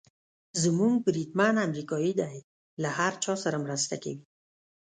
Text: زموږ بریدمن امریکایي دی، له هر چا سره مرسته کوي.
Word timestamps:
زموږ 0.63 0.93
بریدمن 1.05 1.55
امریکایي 1.67 2.13
دی، 2.19 2.35
له 2.81 2.89
هر 2.97 3.13
چا 3.23 3.33
سره 3.43 3.57
مرسته 3.65 3.95
کوي. 4.03 4.23